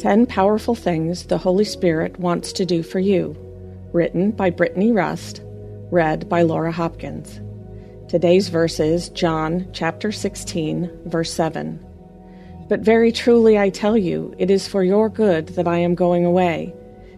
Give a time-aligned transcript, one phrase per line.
[0.00, 3.36] 10 Powerful Things the Holy Spirit Wants to Do for You,
[3.92, 5.42] written by Brittany Rust,
[5.90, 7.38] read by Laura Hopkins.
[8.08, 11.78] Today's verse is John chapter 16, verse 7.
[12.66, 16.24] But very truly I tell you, it is for your good that I am going
[16.24, 16.74] away.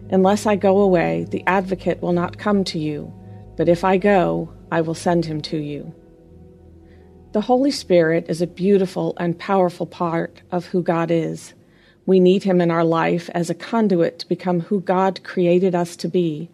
[0.09, 3.13] Unless I go away, the advocate will not come to you,
[3.55, 5.95] but if I go, I will send him to you.
[7.31, 11.53] The Holy Spirit is a beautiful and powerful part of who God is.
[12.05, 15.95] We need him in our life as a conduit to become who God created us
[15.97, 16.49] to be,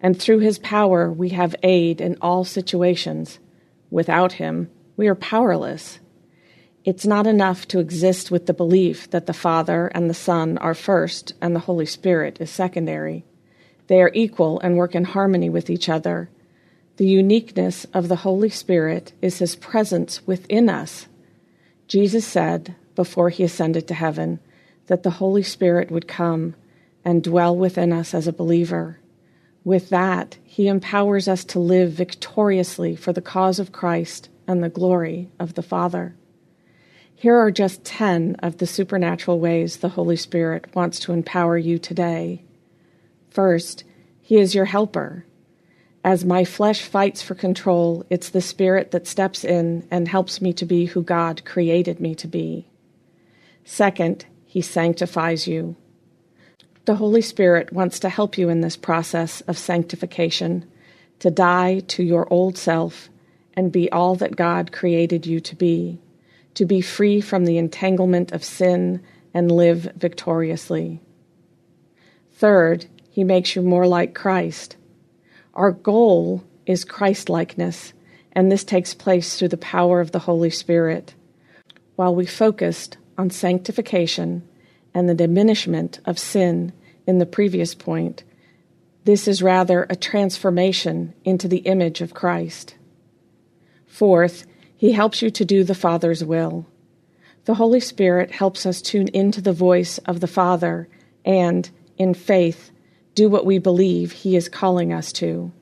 [0.00, 3.38] and through his power we have aid in all situations.
[3.90, 6.00] Without him, we are powerless.
[6.84, 10.74] It's not enough to exist with the belief that the Father and the Son are
[10.74, 13.24] first and the Holy Spirit is secondary.
[13.86, 16.30] They are equal and work in harmony with each other
[17.00, 21.06] the uniqueness of the Holy Spirit is his presence within us.
[21.88, 24.38] Jesus said, before he ascended to heaven,
[24.86, 26.54] that the Holy Spirit would come
[27.04, 28.98] and dwell within us as a believer.
[29.64, 34.68] With that, he empowers us to live victoriously for the cause of Christ and the
[34.68, 36.14] glory of the Father.
[37.14, 41.78] Here are just 10 of the supernatural ways the Holy Spirit wants to empower you
[41.78, 42.42] today.
[43.28, 43.84] First,
[44.22, 45.26] he is your helper.
[46.02, 50.54] As my flesh fights for control, it's the Spirit that steps in and helps me
[50.54, 52.66] to be who God created me to be.
[53.64, 55.76] Second, He sanctifies you.
[56.84, 60.68] The Holy Spirit wants to help you in this process of sanctification,
[61.20, 63.10] to die to your old self
[63.54, 66.00] and be all that God created you to be,
[66.54, 69.00] to be free from the entanglement of sin
[69.32, 71.00] and live victoriously.
[72.32, 74.74] Third, He makes you more like Christ
[75.54, 77.92] our goal is Christlikeness,
[78.32, 81.14] and this takes place through the power of the Holy Spirit.
[81.94, 84.42] While we focused on sanctification
[84.94, 86.72] and the diminishment of sin
[87.06, 88.24] in the previous point,
[89.04, 92.76] this is rather a transformation into the image of Christ.
[93.86, 96.66] Fourth, he helps you to do the Father's will.
[97.44, 100.88] The Holy Spirit helps us tune into the voice of the Father
[101.22, 102.70] and, in faith,
[103.14, 105.52] do what we believe He is calling us to.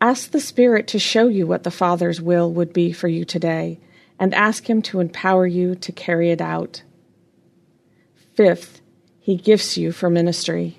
[0.00, 3.80] Ask the Spirit to show you what the Father's will would be for you today,
[4.20, 6.82] and ask Him to empower you to carry it out.
[8.34, 8.80] Fifth,
[9.20, 10.78] He gifts you for ministry.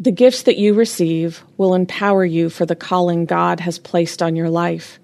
[0.00, 4.36] The gifts that you receive will empower you for the calling God has placed on
[4.36, 5.00] your life.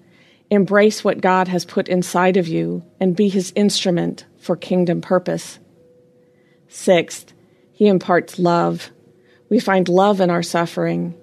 [0.49, 5.59] Embrace what God has put inside of you and be His instrument for kingdom purpose.
[6.69, 7.33] Sixth,
[7.73, 8.91] He imparts love.
[9.49, 11.15] We find love in our suffering.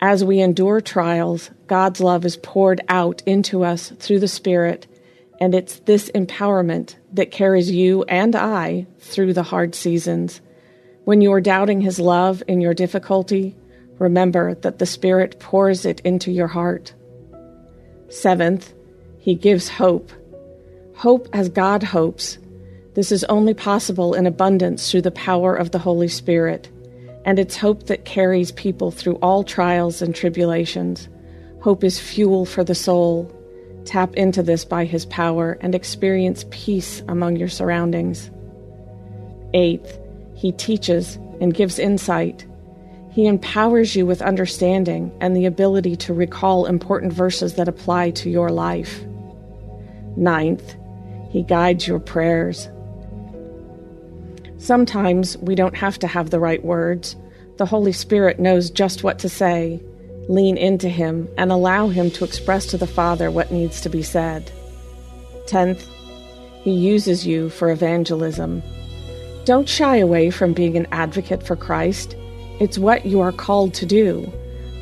[0.00, 4.86] As we endure trials, God's love is poured out into us through the Spirit,
[5.40, 10.40] and it's this empowerment that carries you and I through the hard seasons.
[11.04, 13.56] When you are doubting His love in your difficulty,
[13.98, 16.92] remember that the Spirit pours it into your heart.
[18.08, 18.72] Seventh,
[19.18, 20.10] He gives hope.
[20.96, 22.38] Hope as God hopes.
[22.94, 26.68] This is only possible in abundance through the power of the Holy Spirit
[27.28, 31.10] and it's hope that carries people through all trials and tribulations.
[31.60, 33.30] Hope is fuel for the soul.
[33.88, 38.30] Tap into this by His power and experience peace among your surroundings.
[39.54, 39.98] Eighth,
[40.34, 42.44] He teaches and gives insight.
[43.10, 48.28] He empowers you with understanding and the ability to recall important verses that apply to
[48.28, 49.02] your life.
[50.18, 50.76] Ninth,
[51.30, 52.68] He guides your prayers.
[54.58, 57.16] Sometimes we don't have to have the right words.
[57.56, 59.80] The Holy Spirit knows just what to say.
[60.28, 64.02] Lean into Him and allow Him to express to the Father what needs to be
[64.02, 64.52] said.
[65.46, 65.88] Tenth,
[66.62, 68.62] He uses you for evangelism.
[69.44, 72.14] Don't shy away from being an advocate for Christ.
[72.60, 74.30] It's what you are called to do.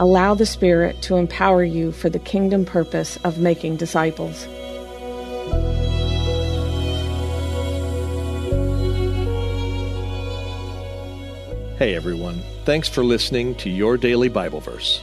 [0.01, 4.47] Allow the Spirit to empower you for the kingdom purpose of making disciples.
[11.79, 15.03] Hey everyone, thanks for listening to Your Daily Bible Verse,